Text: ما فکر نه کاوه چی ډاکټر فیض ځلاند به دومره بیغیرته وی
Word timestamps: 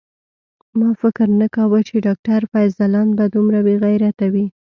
ما 0.79 0.89
فکر 1.01 1.27
نه 1.39 1.47
کاوه 1.55 1.79
چی 1.87 1.95
ډاکټر 2.07 2.41
فیض 2.51 2.71
ځلاند 2.79 3.11
به 3.17 3.25
دومره 3.35 3.59
بیغیرته 3.67 4.25
وی 4.33 4.45